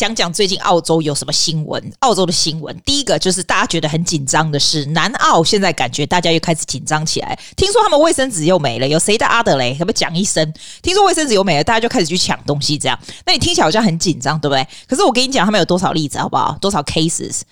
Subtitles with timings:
[0.00, 1.92] 讲讲最近澳洲有什么新闻？
[1.98, 7.38] 澳洲的新闻，第一个就是大家觉得很紧张的是，南澳现在感觉大家又开始紧张起来。
[7.54, 9.74] 听说他们卫生纸又没了，有谁的阿德雷？
[9.74, 10.50] 可不可以讲一声？
[10.80, 12.98] 听说卫生纸又没了，大家就开始去抢东西，这样。
[13.26, 14.66] 那你听起来好像很紧张，对不对？
[14.88, 16.56] 可是我跟你讲，他们有多少例子，好不好？
[16.62, 17.42] 多少 cases？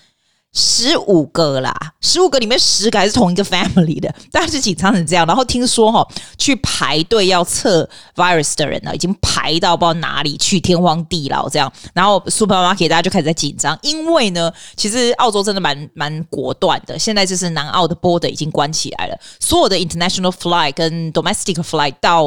[0.51, 1.71] 十五个啦，
[2.01, 5.25] 十五个里面十个还是同一个 family 的， 大家是紧张成这样。
[5.27, 6.05] 然后听说哈，
[6.37, 11.71] 去排队要测 virus 的人呢，已经排到不知道哪里去，天荒地老这样。
[11.93, 16.97] 然后 supermarket 大家就开始在紧张，因为呢，其实澳洲真的蛮蛮果断的。
[16.97, 22.23] 现在就是南澳的 border 已经关起来了，所有的 international flight 跟 domestic flight 到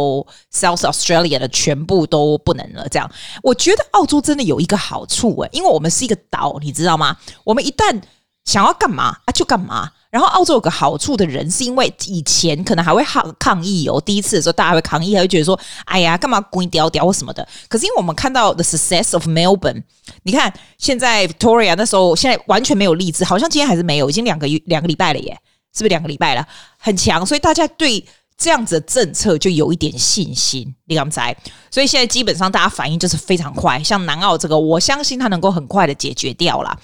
[0.54, 2.88] South Australia 的全部都不能了。
[2.88, 3.10] 这样，
[3.42, 7.16] 我觉得澳洲真的有一个好处诶，因为我们是一个岛，你知道吗？
[7.42, 8.00] 我们一旦
[8.44, 9.90] 想要干嘛啊就干嘛。
[10.10, 13.98] 然后澳洲有个好处的人，是因为以前可能还会抗抗议哦。
[14.04, 19.82] 第一次的时候，大家会抗议，还会觉得说：“哎呀，干嘛鬼屌屌什么的。”可是因为我们看到 the success of Melbourne，
[20.24, 25.34] 你看现在 Victoria 那时候现在完全没有例子，好像今天还是没有，已经两个月两个礼拜了耶，
[25.74, 26.46] 是不是两个礼拜了？
[26.76, 28.04] 很强，所以大家对
[28.36, 30.74] 这样子的政策就有一点信心。
[30.84, 31.34] 你敢不猜？
[31.70, 36.78] 所以现在基本上大家反应就是非常快，像南澳这个，我相信它能够很快的解决掉了。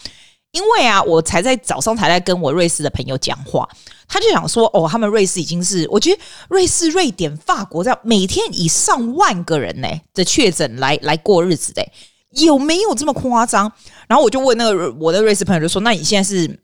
[0.52, 3.68] 因为啊，我才在早上才在跟我瑞士的朋友讲话，
[4.08, 11.86] 他就想说，哦，他们瑞士已经是，我觉得瑞士、瑞典、法国这样每天以上万个人呢的确诊来来过日子的，
[12.30, 13.70] 有没有这么夸张？
[14.08, 16.58] 然后我就问那个我的瑞士朋友，就说，那你现在是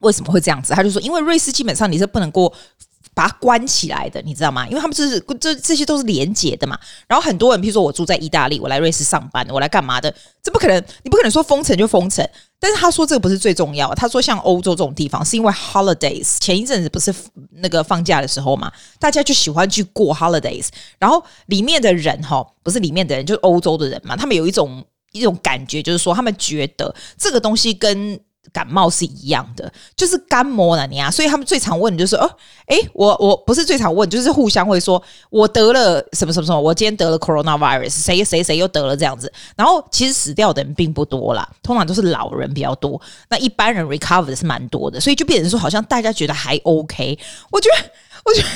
[0.00, 0.72] 为什么会这样子？
[0.72, 2.52] 他就说，因为瑞士基本上你是不能过。
[3.14, 4.64] 把它关起来的，你知道吗？
[4.68, 6.78] 因为他们是这这些都是连结的嘛。
[7.08, 10.14] 然后很多人，譬如说我住在意大利，我来瑞士上班，我来干嘛的？
[10.40, 12.24] 这不可能，你不可能说封城就封城。
[12.60, 13.94] 但是他说这个不是最重要。
[13.94, 17.14] 他说像欧洲这种地方，是因为 holidays 前一阵子不是
[17.52, 20.68] 那个放假的时候嘛，大家就喜欢去过 holidays。
[20.98, 28.20] 然后里面的人哈，不是里面的人，就是欧洲的人嘛，他们有一种一种感觉，就是说他们觉得这个东西跟。
[28.52, 32.30] 感冒是一样的，就是干摸了你啊，所以他们最常问就是哦，
[32.66, 47.18] 诶，我我不是最常问，就是互相会说，我得了什么什么什么，我今天得了 coronavirus，谁谁谁又得了这样子，然后其实死掉的人并不多啦，通常都是老人比较多，那一般人 recover 的是蛮多的，所以就变成说好像大家觉得还 OK，
[47.50, 47.90] 我觉得，
[48.24, 48.48] 我觉得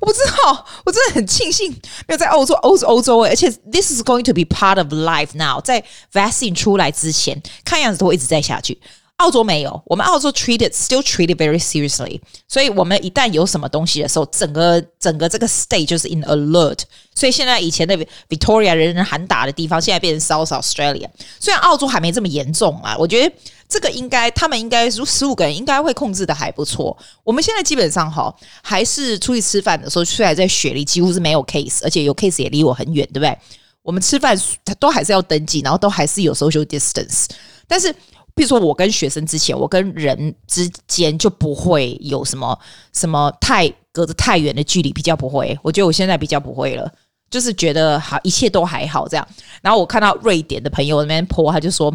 [0.00, 1.70] 我不知道，我真的很庆幸
[2.08, 5.82] 没有在欧洲，欧洲欧洲，而且 this is going to be part of life now，在
[6.12, 8.80] vaccine 出来之前，看样子都会一直在下去。
[9.22, 16.80] 澳洲没有，我们澳洲 treated still treated very seriously，所以我们一旦有什么东西的时候，整个整个这个 state 就是 in alert。
[17.14, 17.96] 所以现在以前的
[18.28, 21.08] Victoria 人人喊打的地方，现在变成 South Australia。
[21.38, 23.32] 虽然澳洲还没这么严重啊，我觉得
[23.68, 26.96] 这个应该他们应该如十五个人应该会控制的还不错。
[27.22, 33.38] 我们现在基本上哈，还是出去吃饭的时候，虽然在雪梨几乎是没有 case，而且有 case 也离我很远，对不对？
[33.82, 34.36] 我们吃饭
[34.80, 37.26] 都还是要登记，然后都还是有 social distance，
[37.68, 37.94] 但是。
[38.34, 42.58] 比如说，我跟学生之前，我跟人之间就不会有什么
[42.92, 45.58] 什么太隔着太远的距离，比较不会。
[45.62, 46.90] 我觉得我现在比较不会了，
[47.30, 49.28] 就是觉得好，一切都还好这样。
[49.60, 51.92] 然后我看到瑞典的朋友那边 po，他就说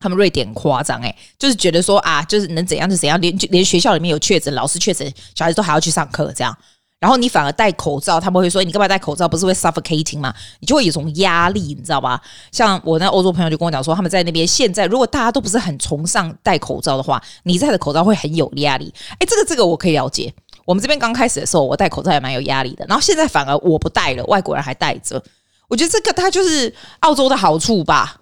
[0.00, 6.56] 他们瑞典夸张诶，就是觉得说啊，就是能怎样就怎样，连连学校里面有确诊，老师确诊，小孩子都还要去上课这样。
[6.98, 9.28] 然后你反而戴口罩，他们会说你干嘛戴口罩？
[9.28, 10.34] 不是会 suffocating 吗？
[10.60, 12.20] 你就会有种压力，你知道吧？
[12.50, 18.92] 像我那欧洲朋友就跟我讲说，他们在那边现在，如果大家都不是很崇尚戴口罩的话，你戴的口罩会很有压力。
[19.18, 20.32] 诶，这个这个我可以了解。
[20.64, 22.84] 我们这边刚开始的时候，我戴口罩也蛮有压力的。
[22.88, 25.22] 然后现在反而我不戴了，外国人还戴着。
[25.68, 28.18] 我觉得这个它就是澳洲的好处吧。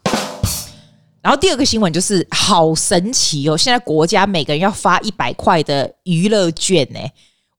[1.23, 6.99] 然后第二个新闻就是好神奇哦，现在国家每个人要发一百块的娱乐券呢。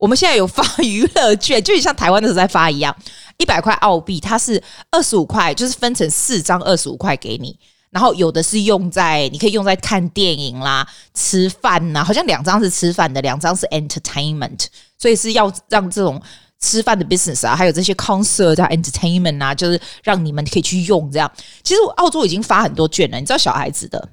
[0.05, 2.95] 我们现在有发娱乐券，就像台湾的时候在发一样，
[3.37, 4.61] 一百块澳币，它是
[4.91, 7.57] 二十五块，就是分成四张二十五块给你。
[7.89, 16.21] 然后有的是用在，你可以用在看电影啦、吃饭呐，好像两张是吃饭的，两张是 entertainment，所以是要让这种
[16.59, 21.31] 吃饭的 business 啊，还有这些 concert 啊、entertainment 啊，就是让你们可以去用这样。
[21.63, 24.07] 其实澳洲已经发很多券了，你知道小孩子的，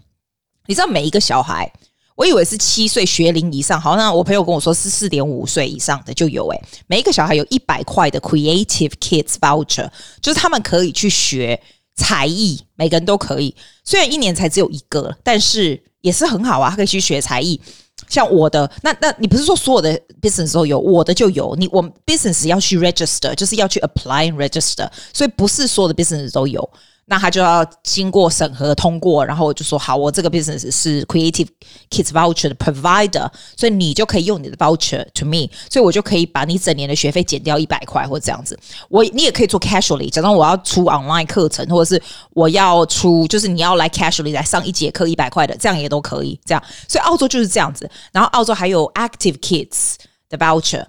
[0.65, 1.71] 你知道每一个小孩。
[2.15, 9.89] 我以为是七岁学龄以上，好像我朋友跟我说是四点五岁以上的就有诶，每一个小孩有一百块的 Creative Kids Voucher，
[10.21, 11.61] 就是他们可以去学
[11.95, 13.55] 才艺，每个人都可以。
[13.85, 17.61] 虽然一年才只有一个，但是也是很好啊，他可以去学才艺。
[18.09, 21.55] 像我的，那那你不是说所有的 business 都有，我的就有。
[21.57, 26.69] 你我们 business 要去 register，就是要去 apply and register，所以不是所有的 business 都有。
[27.13, 31.47] 那他就要经过审核通过，然后我就说好，我这个 business 是 Creative
[31.91, 38.59] Kids Voucher 的 provider，所以你就可以用你的 voucher to me，所以我就可以把你整年的学费减掉一百块或者这样子。
[38.89, 46.41] 我你也可以做 casually，假装我要出 online 课程，或者是我要出，就是你要来 casually 来上一节课一百块的，这样也都可以。
[46.47, 47.87] 这样，所以澳洲就是这样子。
[48.11, 49.97] 然后澳洲还有 Active Kids
[50.31, 50.87] 的 voucher。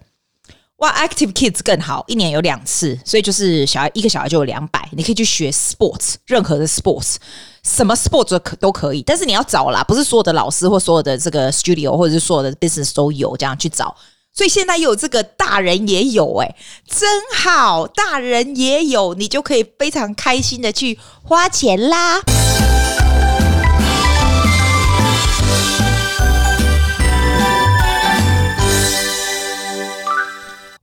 [0.83, 7.15] 哇，Active Kids 更好，一年有两次，所以就是小孩一个小孩就有两百，你可以去学 sports，任何的 sports，
[7.63, 13.95] 什么 sports 都可都可以，但是你要找啦，不是所有的老师或所有的这个 studio 或者是所有的 business 都有这样去找，
[14.33, 22.19] 所以现在有这个大人也有诶、欸，真好，大人也有，你就可以非常开心的去花钱啦。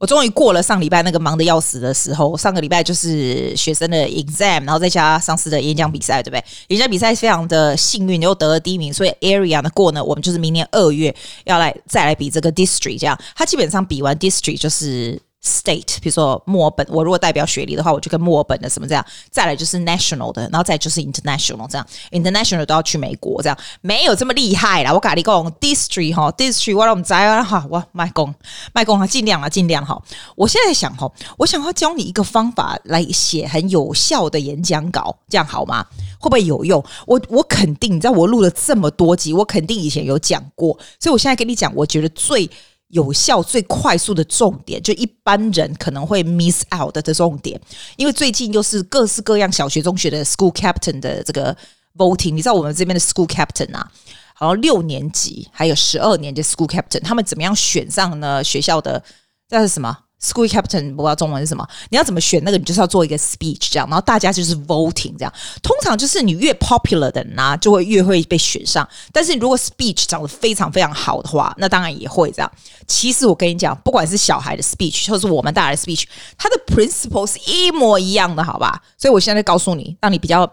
[0.00, 2.34] 我终于过了上礼拜那个忙得要死的时候。
[2.34, 6.42] 上个礼拜就是学生的 exam，然后再加上司的演讲比赛，对不对？
[6.68, 11.14] 演讲比赛非常的幸运，又得了第一名，所以 area 的过呢，我们就是明年二月
[11.44, 13.16] 要来再来比这个 district，这样。
[13.36, 15.20] 他基本上比完 district 就是。
[15.42, 24.92] State，比如说墨尔本，我如果代表雪梨的话，我就跟墨尔本的什么这样，再来就是 National 的，然后再就是 International 这样，International 都要去美国这样，没有这么厉害啦。
[24.92, 28.34] 我跟你讲，District 哈，District 我让我们摘啊哈，我卖工
[28.74, 29.98] 卖工啊，尽量啊尽量哈。
[30.36, 35.86] 我现在想哈，我想要教你一个方法来写很有效的演讲稿，这样好吗？
[36.18, 36.84] 会不会有用？
[37.06, 42.50] 我我肯定，你知道我录了这么多集，我肯定以前有讲过，所以我现在跟你讲，我觉得最。
[42.90, 47.60] 有效、最快速的重点，就一般人可能会 miss out 的重点，
[47.96, 51.56] 因为最近又是各式各样小学、中学的 school captain 的这个
[51.96, 53.90] voting，你知道我们这边的 school captain 啊，
[54.34, 58.42] 好像六年级还有十二年级 school captain，他们怎么样选上呢？
[58.42, 59.02] 学校的
[59.48, 61.66] 这是什么？School captain 不知道中文是什么？
[61.88, 62.58] 你要怎么选那个？
[62.58, 65.32] 你就是要做一个 speech 这样，然后大家就是 voting 这样。
[65.62, 68.86] 通常就是你越 popular 的人啊，就会越会被选上。
[69.12, 72.52] 但是如果 speech 长得非常非常好的话，那当然也会这样。
[72.86, 76.04] 其实我跟你讲，不管是小孩的 speech，或是我们大人的 speech，
[76.36, 78.82] 它的 principle 是一模一样的，好吧？
[78.98, 80.50] 所以我现在告诉你，让你比较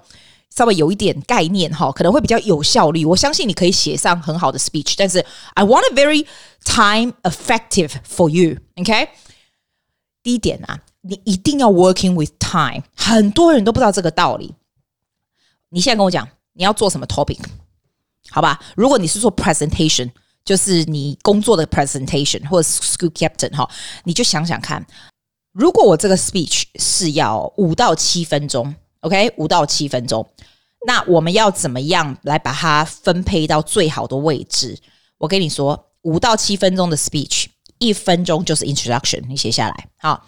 [0.56, 3.04] 稍微有一点概念哈，可能会比较有效率。
[3.04, 5.24] 我相信你可以写上很好的 speech，但是
[5.56, 6.26] I want a very
[6.64, 9.10] time effective for you，OK？
[10.28, 12.84] 第一点啊，你一定要 working with time。
[12.98, 14.54] 很多人都不知道这个道理。
[15.70, 17.40] 你现在跟我讲，你要做什么 topic？
[18.30, 20.12] 好吧，如果你是做 presentation，
[20.44, 23.70] 就是你工作的 presentation 或者 school captain 哈，
[24.04, 24.86] 你就想想看，
[25.54, 30.30] 如果我这个 speech 是要五到七分钟，OK，五到七分钟，
[30.86, 34.78] 那我们要怎么样来把它分配到最好的位置？
[35.20, 37.46] 我跟你说，五到七分钟的 speech。
[37.80, 40.26] 一分钟就是 introduction，你写下来好。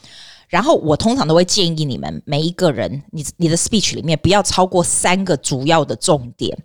[0.47, 6.57] 然后我通常都会建议你们每一个人，你你的 speech 里面不要超过三个主要的重点，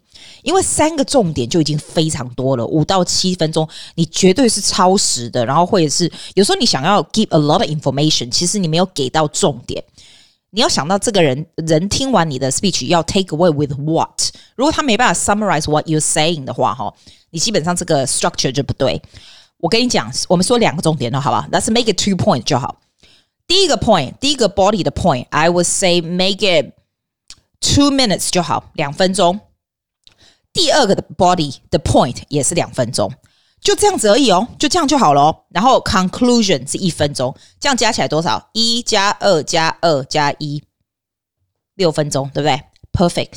[0.43, 2.67] 因为三个重点就已经非常多了。
[2.67, 5.45] 五到七分钟，你绝对是超时的。
[5.45, 9.85] 然后或者是有时候你想要 give a lot of information，其实你没有给到重点。
[10.49, 14.19] 你要想到这个人人听完你的 speech 要 take away with what？
[14.57, 16.91] 如果他没办法 summarize what you're saying 的话，哈，
[17.29, 19.03] 你基本上这个 structure 就不对。
[19.64, 21.48] 我跟你讲，我们说两个重点了，好不好？
[21.52, 22.80] Let's make it two point 就好。
[23.48, 26.74] 第一个 point，第一个 body 的 point，I would say make it
[27.60, 29.40] two minutes 就好，两分钟。
[30.54, 33.12] 第二个的 body 的 point 也是两分钟，
[33.62, 35.44] 就这样子而已哦，就这样就好了哦。
[35.50, 38.50] 然后 conclusion 是一分钟，这样加起来多少？
[38.54, 40.64] 一加二加二加一，
[41.76, 42.62] 六分钟，对不对？
[42.92, 43.34] Perfect，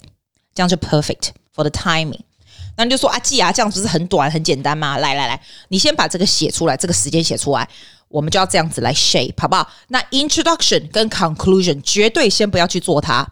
[0.55, 2.21] 这样就 perfect for the timing。
[2.78, 4.98] 那你就说啊，记啊，这样不是很短很简单吗？
[5.00, 7.68] 来来来，你先把这个写出来，这个时间写出来，
[8.08, 9.68] 我们就要这样子来 shape，好不好？
[9.88, 13.28] 那 introduction 跟 conclusion 绝对先不要去做它，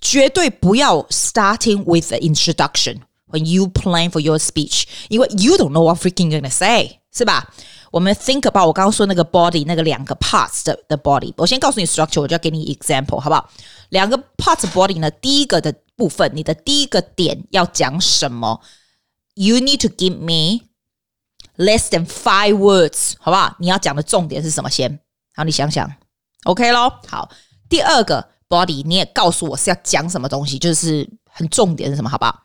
[0.00, 2.96] 绝对不要 starting with the introduction
[3.30, 7.52] when you plan for your speech，因为 you don't know what freaking gonna say，是吧？
[7.92, 13.48] 我们 think about 我刚刚说那个 body 那个两个 parts 的的 body，我先告诉你 structure，我就要给你 example，好不好？
[13.90, 18.60] 两个 parts body 呢，第一个的部分，你的第一个点要讲什么
[19.38, 20.62] ？You need to give me
[21.56, 23.54] less than five words，好不好？
[23.60, 24.98] 你要讲的重点是什么先？
[25.34, 25.92] 好，你想想
[26.44, 27.00] ，OK 咯。
[27.06, 27.30] 好，
[27.68, 32.44] 第二个 body，你也告诉我是要讲什么东西，就是很重点是什么，好不好？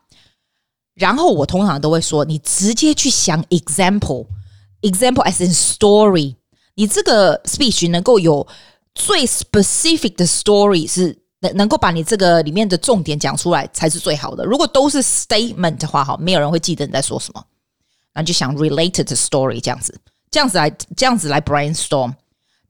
[0.93, 6.36] 然后我通常都会说，你直接去想 example，example as in story。
[6.75, 8.45] 你这个 speech 能够有
[8.93, 11.20] 最 specific 的 story 是。
[11.41, 14.43] 能能够把你这个里面的重点讲出来才是最好的。
[14.45, 17.43] 如果都是 statement 的话，哈，没有人会记得你在说什么。
[18.13, 19.98] 那就想 related story 这样子，
[20.29, 22.13] 这样子来这样子来 brainstorm。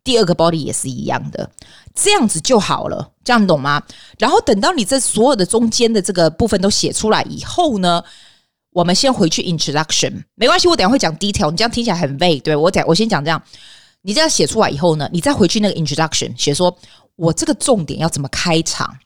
[0.04, 1.50] 第二个 body 也是一样的，
[1.94, 3.84] 这样子就好了，这样懂吗？
[4.18, 8.04] 然后等到你这所有的中间的这个部分都写出来以后呢，
[8.72, 13.42] 我们先回去 introduction，没关系，我等下会讲 detail，你这样听起来很 vague，对，我讲，我先讲这样，
[14.02, 16.76] 你这样写出来以后呢，你再回去那个 introduction 写说，
[17.16, 19.00] 我这个重点要怎么开场？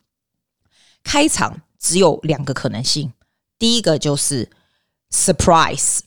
[1.03, 3.13] 开场只有两个可能性，
[3.59, 4.49] 第一个就是
[5.11, 5.99] surprise，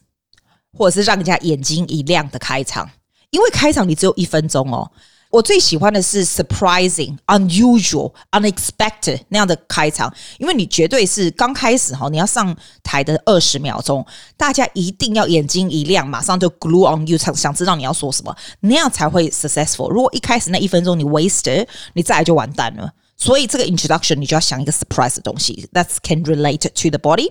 [0.73, 2.91] 或者是让人家眼睛一亮的开场。
[3.31, 4.91] 因为开场你只有一分钟哦，
[5.31, 14.05] 我最喜欢的是 surprising、unusual、unexpected 那样的开场，因为你绝对是刚开始哈，你要上台的二十秒钟，
[14.39, 19.91] 大家一定要眼睛一亮，马上就 glue on you，想想知道你要说什么，那样才会 successful。
[19.91, 22.91] 如果一开始那一分钟你 wasted，你再来就完蛋了。
[23.19, 27.31] 所以这个 introduction 你就要想一个 surprise 的东西，that can relate to the body。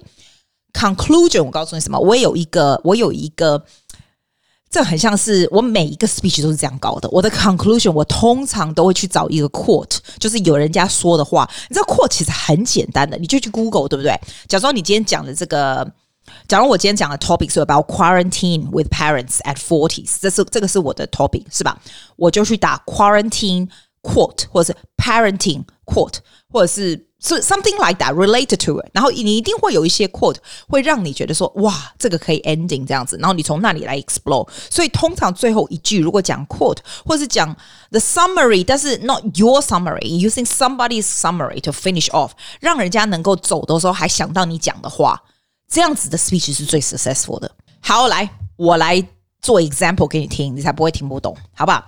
[0.73, 1.97] conclusion 我告诉你什么？
[1.97, 3.65] 我有一个，我有一个。
[4.69, 7.09] 这很像是我每一个 speech 都是这样搞的。
[7.09, 11.49] 我的 conclusion 我通常都会去找一个 quote，就是有人家说的话。
[11.69, 14.19] 你知道 quote 其实很简单的，你就去 Google，对不对？
[14.47, 15.89] 假装你今天讲的这个，
[16.47, 21.79] 假如我今天讲的 topic 是 about quarantine with parents at forties，这是这个是我的 topic 是吧？
[22.17, 23.69] 我就去打 quarantine
[24.01, 26.17] quote，或者是 parenting quote，
[26.51, 27.06] 或者是。
[27.24, 30.36] 是 something like that related to it，然后你一定会有一些 quote
[30.68, 34.48] 会让你觉得说哇，这个可以 ending 这样子，然后你从那里来 explore。
[34.68, 37.54] 所以通常最后一句如果讲 quote 或是讲
[37.90, 42.30] the summary，但是 not your summary，using somebody's summary to finish off，
[42.60, 45.22] 让人家能够走的时候还想到你讲的话，
[45.70, 47.48] 这样子的 speech 是最 successful 的。
[47.80, 49.00] 好，来我来
[49.40, 51.86] 做 example 给你听，你才不会听不懂，好不好？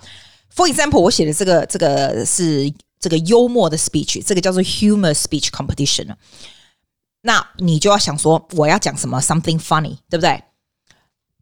[0.55, 2.73] For example，我写的这个这个是。
[3.00, 6.16] 这个幽默的 speech，这个叫做 humor speech competition。
[7.22, 10.44] 那你就要想说，我要讲什么？Something funny，对不对？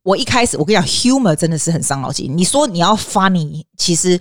[0.03, 2.35] 我一开始我跟你讲，humor 真的是很伤脑筋。
[2.37, 4.19] 你说你要 funny，其实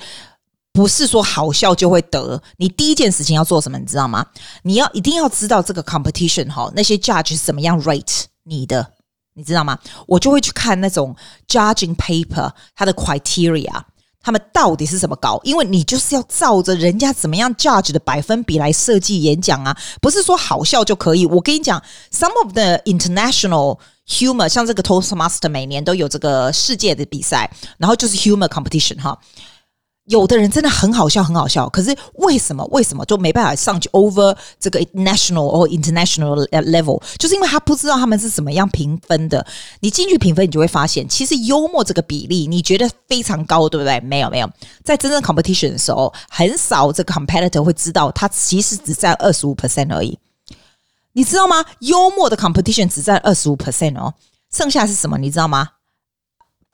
[0.73, 2.43] 不是说好笑就会得。
[2.57, 3.79] 你第一件事情要做什么？
[3.79, 4.27] 你知道吗？
[4.63, 8.93] 你要一定要知道这个 competition 哈，那些 judge 是怎么样 rate 你的，
[9.35, 9.79] 你知道吗？
[10.07, 11.17] 我就会去看那种
[11.49, 13.83] judging paper，它的 criteria。
[14.27, 15.41] 他们到底是怎么搞？
[15.45, 21.25] 因为你就是要照着人家怎么样 judge 的百分比来设计演讲啊，不是说好笑就可以。
[21.27, 21.81] 我跟你讲
[22.11, 23.79] ，some of the international
[24.09, 29.17] humor，像这个 Toastmaster 每年都有这个世界的比赛，然后就是 humor competition 哈。
[30.07, 32.65] 有的人真的很好笑，很好笑，可是为什么？
[32.67, 37.03] 为什么就没办法上去 over 这个 national 或 international level？
[37.19, 39.45] 就是因为他不知道他们是怎么样评分的。
[39.81, 43.99] 你进去评分，你就会发现，其实幽默这个比例，你觉得非常高，对不对？
[44.01, 44.51] 没有，没有，
[44.85, 50.17] 在真正 competition 的时候，很少这个 competitor 会知道，他其实只占二十五 percent 而已。
[51.15, 51.65] 你知道吗？
[51.81, 54.15] 幽默的 competition 只占二十五 percent 哦，
[54.53, 55.19] 剩下是什么？
[55.19, 55.71] 你知道吗？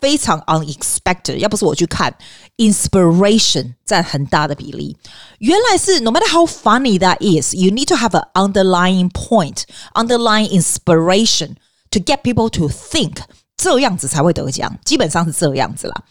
[0.02, 2.16] 非常 unexpected，要不是我去看，
[2.58, 4.96] inspiration 占很大的比例。
[5.40, 11.56] 原来是 no matter how funny that is，you need to have an underlying point，underlying inspiration
[11.90, 13.18] to get people to think，
[13.58, 14.78] 这样子才会得奖。
[14.86, 16.04] 基本上是这样子啦。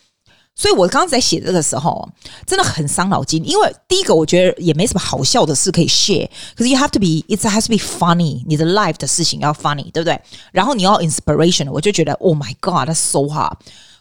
[0.53, 2.07] 所以我刚刚在写这个时候，
[2.45, 3.43] 真的很伤脑筋。
[3.47, 8.43] 因为第一个，我觉得也没什么好笑的事可以 share，可是 you have to be，it has to be funny。
[8.45, 10.21] 你的 life 的事情要 funny，对不对？
[10.51, 13.53] 然后你要 inspiration，我就觉得 Oh my God，that's so hard。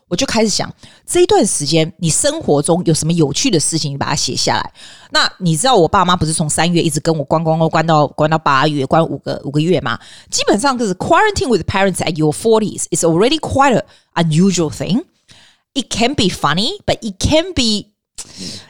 [0.09, 0.69] 我就开始想，
[1.07, 4.73] 这一段时间你生活中有什么有趣的事情，你把它写下来。
[5.13, 9.97] 那你知道我爸妈不是从三月一直跟我关关关到关到八月，关五个五个月吗？
[10.29, 15.05] 基本上就是 quarantine with parents at your forties is already quite an unusual thing.
[15.74, 17.94] It can be funny, but it can be,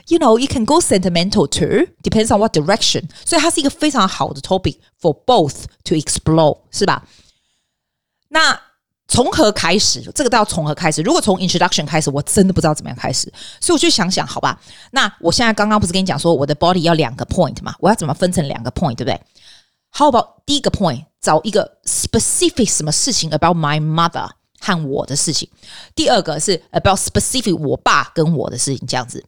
[0.08, 1.86] you know, you can go sentimental too.
[2.02, 3.08] Depends on what direction.
[3.24, 7.06] 所以它是一个非常好的 topic for both to explore，是吧？
[8.28, 8.60] 那
[9.06, 10.02] 从何开始？
[10.16, 11.00] 这个都要从何开始？
[11.02, 13.32] 如果从 introduction 开始，我真的不知道怎么样开始。
[13.60, 14.60] 所以我就想想，好吧？
[14.90, 17.72] 那我现在刚刚不是跟你讲说，我的 body 要两个 point 嘛？
[17.78, 19.20] 我要怎么分成两个 point，对不对？
[19.92, 24.30] How about 第一个 point，找一个 specific 什么事情 about my mother。
[24.61, 25.49] 和我的事情，
[25.95, 29.25] 第二个是 about specific 我爸跟我的事情，这样子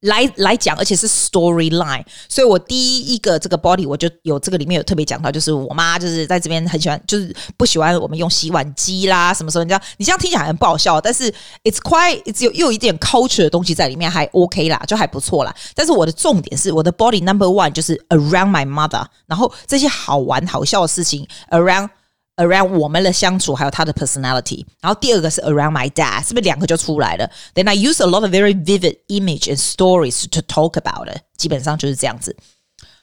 [0.00, 2.04] 来来讲，而且是 storyline。
[2.28, 9.82] 所以我第一个这个 body 我就有这个里面有特别讲到，就是我妈就是在这边很喜欢，就是不喜欢我们用洗碗机啦，什么时候你知道？
[9.96, 11.32] 你这样听起来很不好笑，但是
[11.64, 15.52] it's quite it 有又有一点 culture 的东西在里面，还 OK 啦，就还不错啦。
[15.74, 21.88] 但是我的重点是我的 body number one 就是 around my mother，然后这些好玩好笑的事情 around。
[22.37, 24.65] around 我们的相处，还有他的 personality。
[24.81, 27.29] 然后第二个是 around my dad，是不是两个就出来了？
[27.53, 31.21] Then I use a lot of very vivid image and stories to talk about it。
[31.37, 32.35] 基本上就是这样子。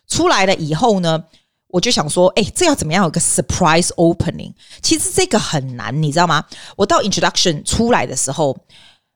[0.09, 1.25] 出来了以后呢，
[1.69, 4.55] 我就想说，哎，这要怎么样有个 surprise opening？
[4.81, 6.45] 其实这个很难，你知道吗？
[6.77, 8.57] 我到 introduction 出来的时候，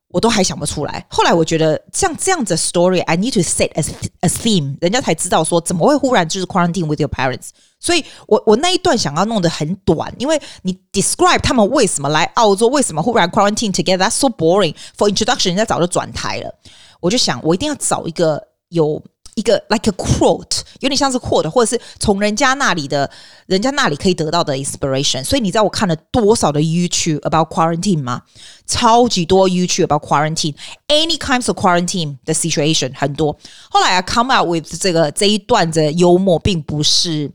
[0.10, 1.06] 我都还想不出来。
[1.10, 3.84] 后来我觉得像这样子的 story，I need to set a
[4.22, 7.50] a theme，人家才知道说怎么会忽然就是 quarantine with your parents。
[7.80, 14.76] 所以我我那一段想要弄得很短，因为你 describe 他们为什么来澳洲，为什么忽然 quarantine together，that's so boring。
[14.98, 16.56] For introduction，人家早就转台了。
[17.00, 19.02] 我就想，我一定要找一个有。
[19.37, 23.11] 一个 like a quote，有点像是 quote，或者是从人家那里的，
[23.47, 25.25] 人家那里可以得到的 inspiration。
[25.25, 28.21] 所以你知道我看了多少的 YouTube about quarantine 吗？
[28.67, 33.35] 超级多 YouTube about quarantine，any kinds of quarantine 的 situation 很多。
[33.71, 37.33] 后来啊，come out with 这个这一段的幽默，并不是，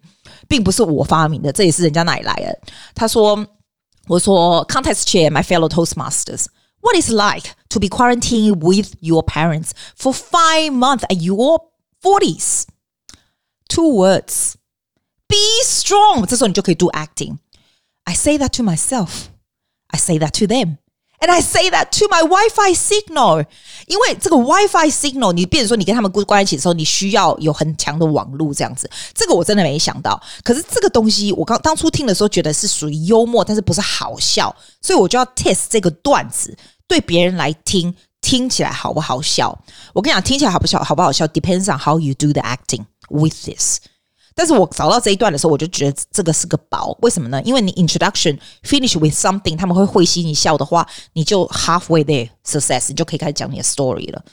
[0.48, 2.60] 并不是我发明的，这也是人家那里来的。
[2.94, 6.46] 他说：“我说 Contest Chair, my fellow Toastmasters,
[6.82, 11.60] what is like to be quarantined with your parents for five months at your
[12.02, 12.64] Forties,
[13.68, 14.54] two words.
[15.28, 16.26] Be strong.
[16.26, 17.38] 这时候你就可以 do acting.
[18.04, 19.28] I say that to myself.
[19.88, 20.78] I say that to them.
[21.20, 23.46] And I say that to my Wi-Fi signal.
[23.88, 28.88] 因为这个 Wi-Fi signal，你变成说你跟他们关在一起的时候，你需要有很强的网络这样子。
[29.16, 30.22] 这个我真的没想到。
[30.44, 36.56] 可是这个东西，我刚当初听的时候觉得是属于幽默，但是不是好笑，所以我就要 test 这个段子
[36.88, 37.96] 对别人来听。
[38.23, 39.57] 听起来好不好笑？
[39.93, 40.83] 我跟你讲，听起来好不好？
[40.83, 43.81] 好不好笑？Depends on how you do the acting with this。
[44.35, 46.97] 但是我找到这一段的时候，我就觉得这个是个宝。
[47.03, 47.43] 为什么呢？
[47.43, 54.25] 因为你 introduction finish with something，他们会会心一笑的话，你就 halfway there success，你就可以开始讲你的 story 了。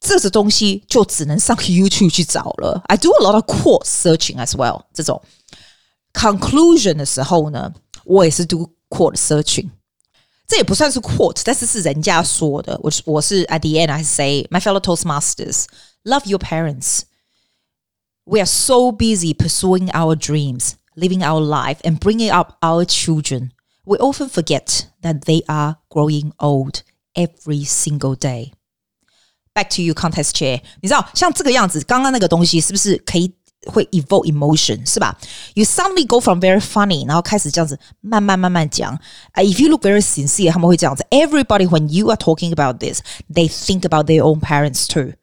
[0.00, 2.80] 这个东西就只能上 YouTube 去找了。
[2.86, 4.84] I do a lot of quote searching as well。
[4.94, 5.20] 这种
[6.14, 7.72] conclusion 的时候呢，
[8.04, 9.68] 我也是 do quote searching。
[10.53, 12.79] 这也不算是 quote，但是是人家说的。
[12.81, 15.65] 我我是 at the end I say my fellow Toastmasters
[16.03, 17.01] love your parents.
[18.25, 23.51] We are so busy pursuing our dreams, living our life, and bringing up our children.
[23.85, 26.83] We often forget that they are growing old
[27.15, 28.53] every single day.
[29.53, 30.61] Back to you, contest chair.
[30.81, 33.33] 你知道像这个样子，刚刚那个东西是不是可以？
[33.67, 35.17] 会 evoke emotion 是吧？
[35.53, 38.97] You suddenly go from very funny，然后开始这样子慢慢慢慢讲。
[39.33, 41.05] If you look very sincere，他们会这样子。
[41.09, 45.13] Everybody when you are talking about this，they think about their own parents too。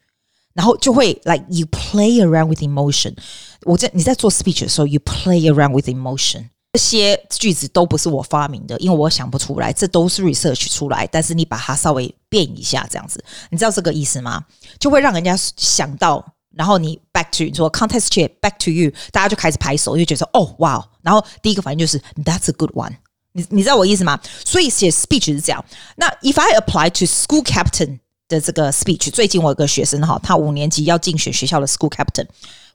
[0.52, 3.14] 然后就会 like you play around with emotion。
[3.62, 6.50] 我在你在做 speech 的时候，you play around with emotion。
[6.74, 11.06] 这些句子都不是我发明的，因为我想不出来，这都是 research 出来。
[11.06, 14.44] 但是你把它稍微变一下，这样子，你知道这个意思吗？
[14.78, 16.22] 就会让人家想到。
[16.55, 22.93] 然后你 back to 你说 contest chair back to you，大家就开始拍手，就觉得说哦哇，然后第一个反应就是 that's a good one，
[23.33, 24.19] 你你知道我意思吗？
[24.45, 25.63] 所以写 speech 是这样。
[25.95, 32.27] 那 if I apply to school captain 的这个 speech，最近我有个学生哈，他五年级要竞选学校的 school captain，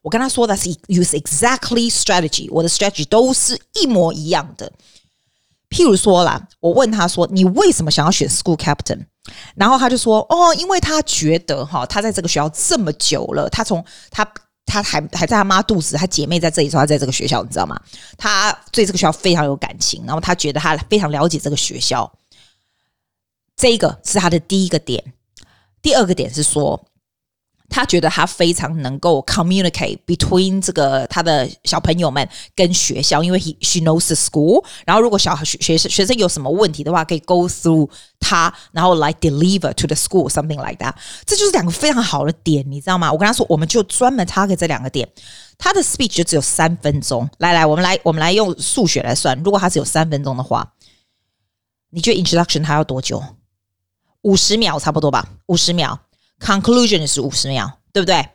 [0.03, 4.73] 我跟他说的是 use exactly strategy，我的 strategy 都是一模一样的。
[5.69, 9.07] 譬如说啦，我问他说：“你为什么想要选 school captain？”
[9.55, 14.27] 然后他就说：“哦，因为他觉得哈，他在这个学校这么久了，他从他
[14.65, 17.81] 他还还在他妈肚子，他姐妹在这里说，他在这个学校，你知道吗？
[18.17, 22.11] 他对这个学校非常有感情，然后他觉得他非常了解这个学校。
[23.57, 25.13] 这个是他的第一个点。
[25.83, 26.83] 第二个点是说。”
[27.69, 34.65] 他觉得他非常能够 communicate between 这个他的小朋友们跟学校，因为 he she knows the school。
[34.85, 37.89] 然后如果小学学生学生有什么问题的话，可以 go through
[38.21, 40.95] 他，然后来 deliver to the school something like that。
[41.25, 43.13] 这就是两个非常好的点，你知道吗？
[43.13, 45.09] 我跟他说，我们就专门 target 这两个点。
[45.59, 47.29] 他的 speech 就只有三分钟。
[47.39, 50.73] 来来，我们来我们来用数学来算，如果他只有三分钟的话，
[51.91, 53.23] 你觉得 introduction 还要多久？
[54.23, 55.99] 五十秒差不多吧，五十秒。
[56.41, 58.29] Conclusion 是五十秒，对不对？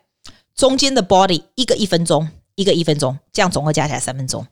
[0.56, 4.46] 中间的 body 一个一分钟，一个一分钟，这样总共加起来三分钟。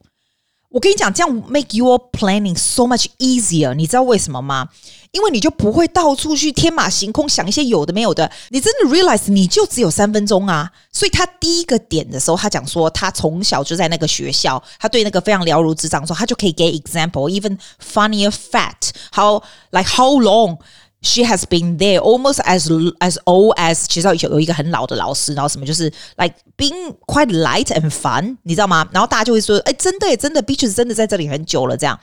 [0.70, 3.74] 我跟你讲，这样 make your planning so much easier。
[3.74, 4.70] 你知道为什么吗？
[5.12, 8.32] 因为你就不会到处去天马行空想一些有的没有的。
[8.50, 10.72] 你真的 realize 你就只有三分钟啊！
[10.92, 18.92] 所以他第一个点的时候，他讲说他从小就在那个学校，他对那个非常了如指掌，说他就可以给 example，even funnier fact。
[19.12, 20.60] How like how long
[21.02, 22.68] She has been there almost as
[23.00, 25.86] as old as 其实有有一个很老的老师，然后什么就是
[26.18, 28.86] like being quite light and fun，你知道吗？
[28.92, 31.98] 然后大家就会说，哎，真的，真的，Beaches 真的在这里很久了，这样。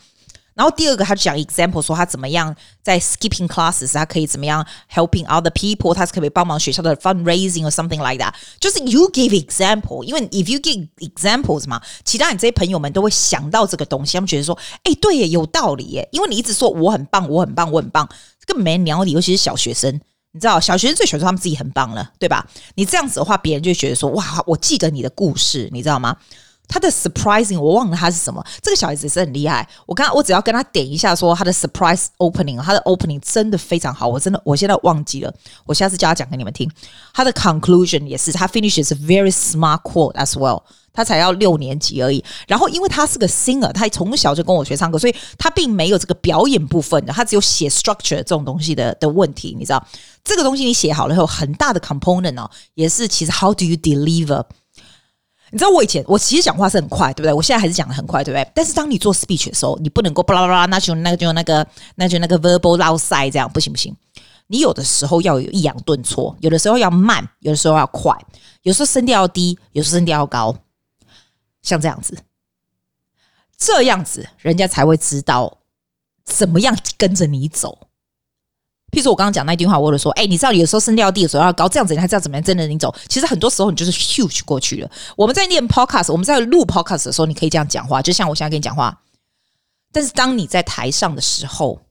[0.57, 8.33] 然后第二个，他就讲 example，说他怎么样在 skipping classes，他可以怎么样 helping other people，他是可以帮忙学校的 fundraising or something like that。
[8.59, 18.09] 就是 you give example，因为 if you give examples 嘛，其他你这些朋友们都会想到这个东西，他们觉得说，哎，对耶，有道理耶，因为你一直说我很棒，我很棒，我很棒，
[18.47, 19.93] 这个没鸟你，尤其是小学生，
[20.33, 22.49] 你知道，小学生最喜欢说他们自己很棒了，对吧？
[22.77, 26.17] 你这样子的话，别人就觉得说，哇，我记得你的故事，你知道吗？
[26.69, 29.67] 他的 surprising 我忘了他是什么，这个小孩子是很厉害。
[29.87, 35.33] 我刚我只要跟他点一下说他的 surprise opening，他的 opening 真的非常好，我真的我现在忘记了，
[35.65, 36.71] 我下次叫他讲给你们听。
[37.13, 40.63] 他的 conclusion 也是他 finish is very smart quote as well。
[40.93, 49.87] 他才要六年级而已，然后因为他是个 singer，他从小就跟我学唱歌，所以他并没有这个表演部分的，他只有写 structure 这种东西的的问题，你知道
[50.25, 54.43] 这个东西你写好了以后，很大的 component 哦，也是其实 how do you deliver？
[55.51, 57.33] 你知道我以前我其实讲话是很快，对不对？
[57.33, 58.51] 我现在还是讲的很快，对不对？
[58.55, 63.95] 但是当你做 speech 的时候，你不能够巴拉巴拉，那就那个就那个那就那个 verbal loud side 这样不行不行。
[64.49, 68.17] 你有的时候要有抑扬顿挫，有的时候要慢，有的时候要快，
[68.63, 70.57] 有时候声调要低，有时候声调要高。
[71.63, 72.17] 像这样子，
[73.57, 75.59] 这样子人家才会知道
[76.25, 77.86] 怎么样跟着你走。
[78.97, 84.91] 譬如我刚刚讲那句话，我就说：“哎，你知道有时候声调低的时候要高，这样子你还知道怎么样真的你走。”其实很多时候你就是 huge 过去了。
[85.17, 89.03] 我们在念 podcast，我们在录 podcast 的时候，你可以这样讲话，就像我现在跟你讲话。
[89.93, 91.83] 但是当你在台上的时候，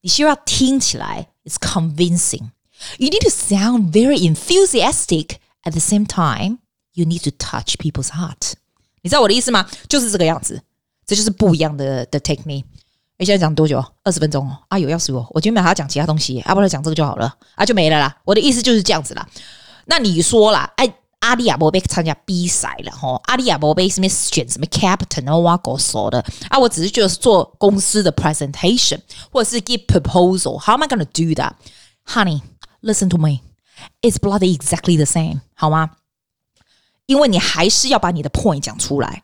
[0.00, 2.50] 你需要听起来 is convincing。
[2.98, 6.58] You need to sound very enthusiastic at the same time.
[6.94, 8.54] You need to touch people's heart，
[9.02, 9.68] 你知道我的意思吗？
[9.88, 10.62] 就是这个样子，
[11.06, 12.64] 这就是不一样的的 technique。
[13.18, 13.82] 哎，现在讲多久？
[14.02, 14.58] 二十分钟哦。
[14.68, 18.14] 啊，有要死我，我今天还要讲其他东西，啊，不然讲这个就好了，啊，就没了啦。
[18.24, 19.26] 我的意思就是这样子啦。
[19.86, 29.00] 那你说啦，哎，阿里亚伯被参加比赛了吼，阿里亚伯被什么选什么 captain 啊，挖狗说的啊，我只是就是做公司的 presentation
[29.30, 30.58] 或者是 give proposal。
[30.58, 31.52] How am I gonna do that,
[32.04, 32.42] honey?
[32.82, 33.40] Listen to me.
[34.02, 35.90] It's bloody exactly the same，好吗？
[37.06, 39.22] 因为你还是要把你的 point 讲出来，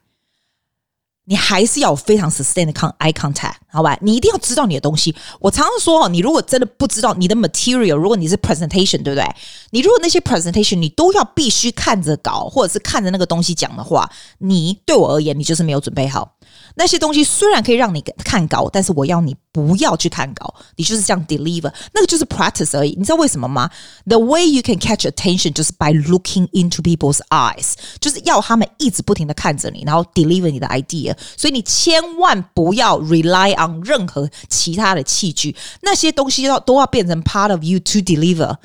[1.25, 3.97] 你还是要有非常 sustained eye contact，好吧？
[4.01, 5.15] 你一定要知道你的东西。
[5.39, 9.25] 我常常说哦，你如果真的不知道你的 material，如果你是 presentation，对不对？
[9.73, 14.09] 你如果那些 presentation 你都要必须看着稿，或者是看着那个东西讲的话，
[14.39, 16.37] 你对我而言，你就是没有准备好。
[16.75, 22.95] 那些东西虽然可以让你看稿，但是我要你不要去看稿，你就是这样 deliver，那个就是 practice 而已。
[22.99, 23.71] 你知道为什么吗
[24.07, 31.17] ？The way you can catch attention 就是 by looking into people's eyes，就是要他们一直不停的看着你，然后 deliver 你的 idea。
[31.37, 38.57] 所以你千万不要 rely on 任何其他的器具，那些东西要都要变成 part of you to deliver，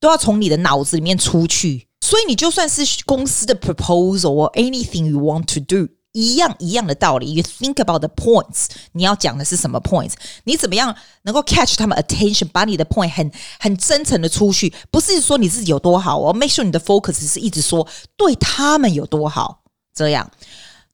[0.00, 1.88] 都要从你的脑子里面出去。
[2.00, 5.92] 所以你就算是公司的 proposal or anything you want to do。
[6.12, 10.14] 一样一样的道理，you think about the points，你要讲的是什么 points？
[10.44, 13.30] 你怎么样能够 catch 他们 attention，把你的 point 很
[13.60, 19.62] 很真诚的出去，不是说你自己有多好哦，make sure 你的 focus 是一直说对他们有多好。
[19.94, 20.28] 这样，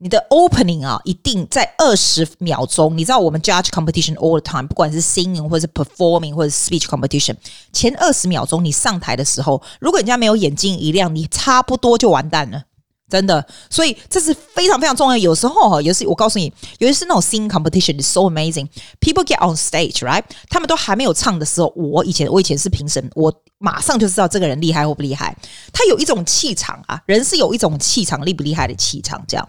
[0.05, 2.95] 你的 opening 啊，一定在二十秒钟。
[2.95, 7.35] 你知道我们 judge competition all the time，不管是 singing 或是 performing 或者 speech competition，
[7.73, 12.65] 前二十秒钟你上台的时候，如果人家没有眼睛一亮，你差不多就完蛋了。
[13.09, 15.17] 真的，所以这是非常非常重要。
[15.17, 18.69] 有时候哈，有时我告诉你，尤其是那种 singing competition is so amazing.
[19.01, 20.25] People get on stage, right？
[20.51, 25.35] 他们都还没有唱的时候，我以前我以前是评审，我马上就知道这个人厉害或不厉害。
[25.73, 29.49] 他有一种气场啊，人是有一种气场，厉不厉害的气场，这样。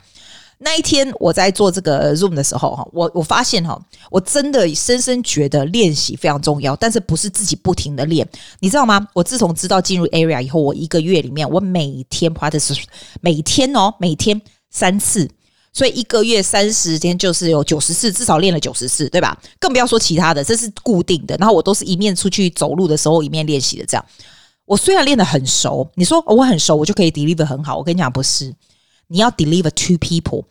[0.57, 8.27] 那一天我在做这个 Zoom 的时候，哈，我我发现哈，我真的深深觉得练习非常重要，但是不是自己不停的练，
[8.59, 9.05] 你知道吗？
[9.13, 12.77] 我自从知道进入 Area 以后，我一个月里面我每天 practice，
[13.21, 14.41] 每天哦，每天
[14.71, 15.29] 三次，
[15.73, 19.37] 所以一个月三十天就是有九十次，至少练了九十次，对吧？
[19.59, 21.35] 更不要说其他的，这是固定的。
[21.37, 24.05] 然后我都是一面出去走路的时候一面练习的，这样。
[24.65, 28.51] 我虽然练得很熟，你说我很熟，我就可以 deliver 很好，我跟你讲不是。
[29.07, 30.45] 你要 deliver two people。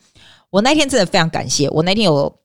[0.49, 2.39] 我那天真的非常感谢，我那天有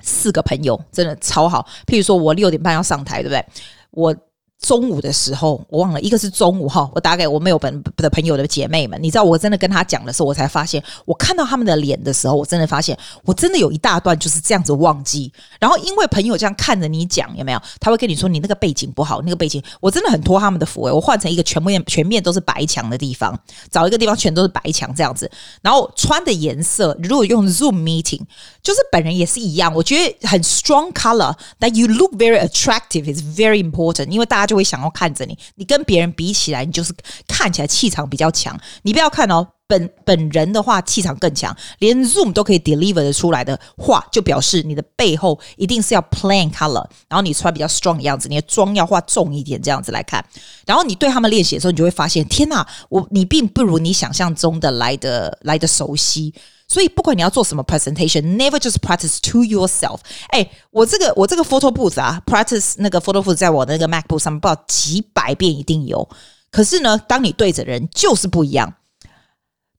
[0.00, 1.66] 四个朋友，真的超好。
[1.86, 3.44] 譬如说我六点半要上台，对不对？
[3.90, 4.16] 我。
[4.60, 15.32] 中午的时候，我忘了，一个是中午哈，我打给我没有本的朋友的姐妹们，你知道，我真的跟她讲的时候，我才发现，我看到他们的脸的时候，我真的发现，我真的有一大段就是这样子忘记。
[15.60, 17.62] 然后因为朋友这样看着你讲，有没有？
[17.78, 23.38] 他会跟你说你那个背景不好，那个背景，我真的很托他们的福诶，我换成一个全面全面都是白墙的地方，
[23.70, 25.30] 找一个地方全都是白墙这样子，
[25.62, 28.22] 然后穿的颜色，如果用 Zoom meeting，
[28.60, 34.47] 就是本人也是一样，我觉得很 strong color，that you look very attractive is very important，因为大家。
[34.48, 36.92] 就会想要看着你，你跟别人比起来，你就是
[37.28, 38.58] 看起来气场比较强。
[38.82, 50.24] 你不要看哦，本本人的话气场更强，连 Zoom 都可以 deliver 的出来的话，就表示你的背后一定是要 plan color，然后你穿比较 strong 的样子，你的妆要化重一点，这样子来看。
[50.66, 56.32] 然后你对他们练习的时候，你就会发现，天哪，我你并不如你想象中的来的来的熟悉。
[56.68, 59.98] 所以不管你要做什么 presentation，never just practice to yourself。
[60.28, 66.08] 哎，我这个我这个 photo booth 啊，practice 那个 photo booth 在我的那个 MacBook 上面，不知道几百遍一定有。
[66.50, 68.74] 可是呢，当你对着人就是不一样。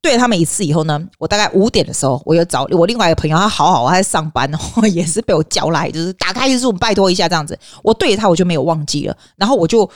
[0.01, 7.59] 对他们一次以后呢，我大概五点的时候，我又找我另外一个朋友，他好好，他在上班哦， 也是被我叫来，就是打开 Zoom，拜托一下这样子。
[7.83, 9.89] 我对着他，我就没有忘记了，然后我就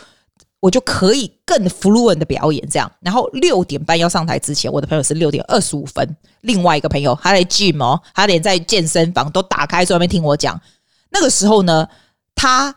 [0.63, 2.89] 我就可以更 fluent 的表演这样。
[3.01, 6.07] 然后六点半要上台之前，我的朋友是六点二十五分，
[6.41, 10.57] 另外一个朋友他在 gym 哦，他连在健身房都打开在外面听我讲。
[11.09, 11.85] 那个时候呢，
[12.33, 12.73] 他。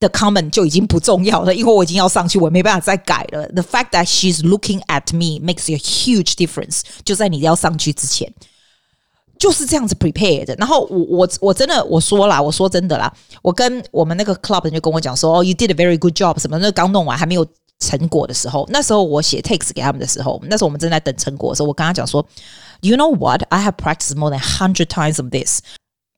[0.00, 3.46] 的 comment 就已经不重要了，因为我已经要上去，我没办法再改了。
[3.52, 6.82] The fact that she's looking at me makes a huge difference。
[7.04, 8.30] 就在你要上去之前，
[9.37, 10.53] 就是这样子 prepared。
[10.57, 16.39] 然后我我我真的我说啦，我说真的啦，我跟我们那个 club 人就跟我讲说，哦，you did a very good job。
[16.39, 16.57] 什么？
[16.59, 17.45] 那刚弄完还没有
[17.79, 22.25] 成果的时候，那时候我写 text 给他们的时候，那时候我们正在等成果的时候，我跟他讲说，
[22.81, 23.41] you know what?
[23.49, 25.61] I have practiced more than hundred times of this.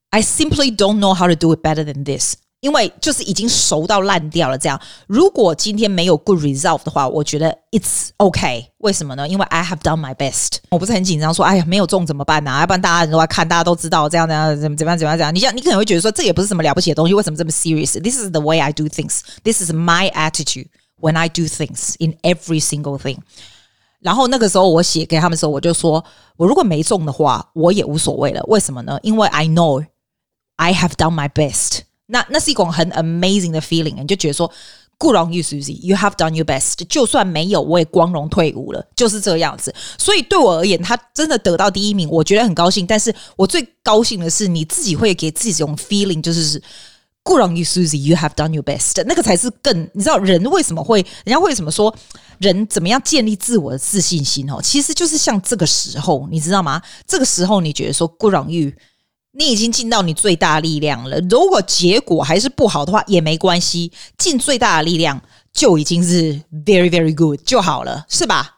[0.10, 2.34] I simply don't know how to do it better than this.
[2.66, 4.81] 因为就是已经熟到烂掉了，这样。
[5.07, 8.66] 如果今天没有 good result 的话，我觉得 it's okay。
[8.79, 9.29] 为什么呢？
[9.29, 10.57] 因为 I have done my best。
[10.70, 12.59] 我不是很紧张，说哎呀没有中怎么办呢？
[12.59, 15.33] 要不然大家人都在看，大家都知道这样这样怎么怎么样怎么样怎样。
[15.33, 19.20] 你像你可能会觉得说这也不是什么了不起的东西，为什么这么 serious？This is the way I do things.
[19.44, 20.66] This is my attitude
[21.00, 23.18] when I do things in every single thing。
[24.00, 26.05] 然后那个时候我写给他们的时候，我就说
[26.37, 28.42] 我如果没中的话，我也无所谓了。
[28.48, 28.98] 为什么呢？
[29.02, 29.87] 因为 I know
[30.57, 31.83] I have done my best。
[32.07, 34.51] 那那是一种很 amazing 的 feeling，你就觉得说
[34.99, 36.85] ，Good you, Susie，you have done your best。
[36.88, 39.75] 就算没有，我也光荣退伍了，就是这样子。
[39.99, 42.87] 所以对我而言，他真的得到第一名，我觉得很高兴。
[42.87, 46.62] 但是我最高兴的是，你自己会给自己这种 feeling，就是
[47.25, 49.03] Good you, Susie，you have done your best。
[49.05, 51.92] 那个才是更，你知道人为什么会，人家为什么说
[52.38, 54.61] 人怎么样建立自我的自信心哦？
[54.62, 56.81] 其实就是像这个时候，你知道吗？
[57.05, 58.73] 这个时候你觉得说 Good you。
[59.38, 61.20] 你已经尽到你最大力量了。
[61.29, 65.20] 如果结果还是不好的话，也没关系，尽最大的力量
[65.53, 68.55] 就已经是 very very good 就好了，是吧？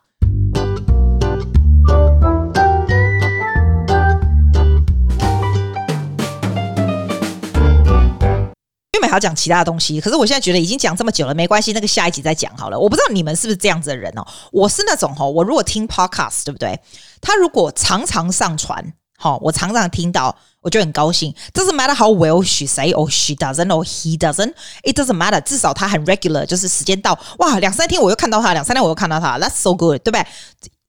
[8.93, 12.79] 因为还要讲其他的东西，可是我现在觉得已经讲这么久了，没关系，那个下一集再讲好了。
[12.79, 16.79] 我不知道你们是不是这样子的人哦，我是那种哦，我如果听 podcast，对不对？
[17.21, 18.93] 他如果常常上传。
[19.21, 20.37] 好，我常常听到，
[20.69, 21.35] 我就很高兴。
[21.55, 24.53] Doesn't matter how well she say or she doesn't or he doesn't,
[24.83, 25.41] it doesn't matter。
[25.41, 30.27] 至少他很 regular，就是时间到，哇，两三天我又看到他，两三天我又看到他，That's so good，对不对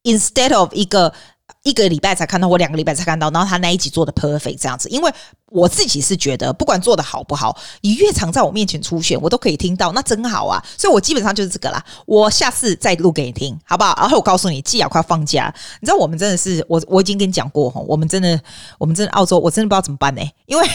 [0.04, 1.13] ？Instead of 一个。
[1.69, 5.12] 一个礼拜才看到，或两个礼拜才看到，然后他那一集做的 perfect 这样子，因为
[5.45, 10.63] 我自己是觉得，不管做的好不好，你越常在我面前出现，我都可以听到，那真好啊！
[10.77, 11.84] 所以我基本上就是这个啦。
[12.05, 13.95] 我下次再录给你听，好不好？
[13.99, 18.39] 然后我告诉你，季亚快放假，你知道我们真的是，我我已经跟你讲过，我们真的，
[18.77, 20.67] 我们真的澳洲，我真的不知道怎么办呢，因为。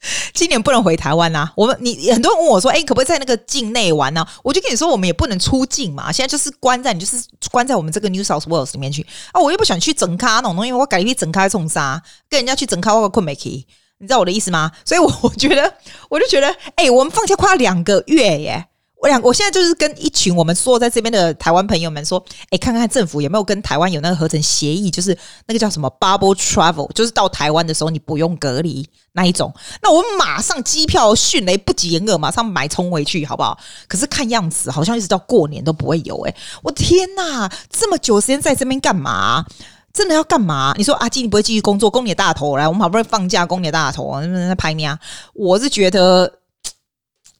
[0.32, 9.04] 今年不能回台湾呐、我们你很多人问我说，哎，可不可以在那个境内玩呢、我就跟你说，我们也不能出境嘛，现在就是关在你就是关在我们这个 New South Wales 里面去。
[9.32, 13.66] 啊，我又不想去整咖那种东西，我改一整咖冲沙，跟人家去整咖我个困没去，
[13.98, 14.70] 你知道我的意思吗？
[14.84, 15.74] 所以我我觉得，
[16.08, 18.66] 我就觉得，哎，我们放假快两个月耶。
[19.00, 29.54] 我两，我现在就是跟一群我们说在这边的台湾朋友们说，哎，看看政府有没有跟台湾有那个合成协议，就是那个叫什么 bubble travel，就是到台湾的时候你不用隔离那一种。
[29.82, 33.56] 那我们马上机票迅雷不及掩耳，马上买冲回去，好不好？
[33.86, 36.20] 可是看样子好像一直到过年都不会有。
[36.22, 39.44] 哎，我天哪，这么久时间在这边干嘛？
[39.92, 40.74] 真的要干嘛？
[40.76, 41.88] 你说阿基，你不会继续工作？
[41.88, 44.98] 攻你的大头来，我们好不容易放假，攻你的大头，能不能在拍你啊？
[45.34, 46.40] 我是觉得，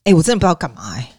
[0.04, 1.17] 哎，我真的不知道干嘛哎。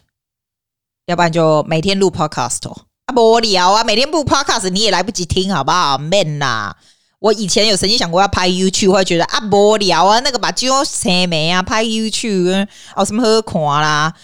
[1.10, 6.72] 要不然就每天录 podcast 啊，无聊啊，每天录 podcast 你也来不及听，好不好？man 呐，
[7.18, 12.64] 我以前有曾经想过要拍 YouTube，会觉得啊，无聊啊，那个把就生没啊，拍 YouTube
[12.96, 14.14] 有什么好看啦？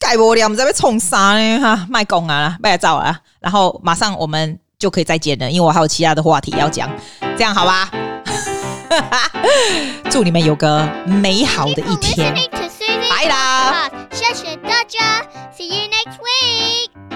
[0.00, 6.88] 太无聊，我们在被冲杀呢哈，卖公啊，卖照啊，然后马上我们就可以再见了，因为我还有其他的话题要讲，
[7.36, 7.90] 这样好吧？
[10.10, 12.34] 祝你们有个美好的一天，
[13.22, 13.90] 拜啦！
[14.10, 15.22] 谢谢大家
[15.56, 17.11] ，See you next week.